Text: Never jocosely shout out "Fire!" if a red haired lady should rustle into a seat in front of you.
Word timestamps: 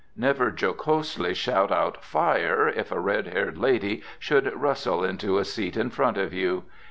Never 0.17 0.49
jocosely 0.49 1.35
shout 1.35 1.71
out 1.71 2.03
"Fire!" 2.03 2.67
if 2.67 2.91
a 2.91 2.99
red 2.99 3.27
haired 3.27 3.59
lady 3.59 4.01
should 4.17 4.51
rustle 4.59 5.03
into 5.03 5.37
a 5.37 5.45
seat 5.45 5.77
in 5.77 5.91
front 5.91 6.17
of 6.17 6.33
you. 6.33 6.63